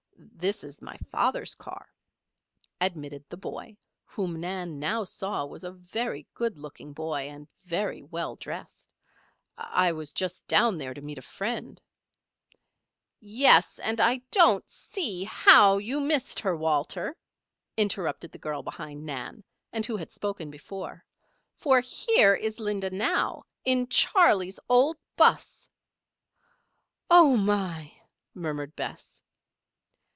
This 0.33 0.63
is 0.63 0.81
my 0.81 0.97
father's 1.11 1.53
car," 1.53 1.87
admitted 2.79 3.23
the 3.29 3.37
boy, 3.37 3.77
whom 4.05 4.39
Nan 4.41 4.79
now 4.79 5.03
saw 5.03 5.45
was 5.45 5.63
a 5.63 5.71
very 5.71 6.27
good 6.33 6.57
looking 6.57 6.93
boy 6.93 7.27
and 7.29 7.47
very 7.65 8.01
well 8.01 8.35
dressed. 8.37 8.89
"I 9.57 9.91
was 9.91 10.11
just 10.11 10.47
down 10.47 10.79
there 10.79 10.95
to 10.95 11.01
meet 11.01 11.19
a 11.19 11.23
friend" 11.23 11.79
"Yes, 13.19 13.77
and 13.79 13.99
I 13.99 14.17
don't 14.31 14.67
see 14.67 15.25
how 15.25 15.77
you 15.77 15.99
missed 15.99 16.39
her, 16.39 16.55
Walter," 16.55 17.15
interrupted 17.77 18.31
the 18.31 18.39
girl 18.39 18.63
behind 18.63 19.05
Nan, 19.05 19.43
and 19.71 19.85
who 19.85 19.97
had 19.97 20.11
spoken 20.11 20.49
before. 20.49 21.05
"For 21.55 21.81
here 21.81 22.33
is 22.33 22.59
Linda 22.59 22.89
now, 22.89 23.43
in 23.63 23.87
Charley's 23.89 24.59
old 24.67 24.97
'bus." 25.17 25.69
"Oh 27.11 27.37
my!" 27.37 27.93
murmured 28.33 28.75
Bess. 28.75 29.19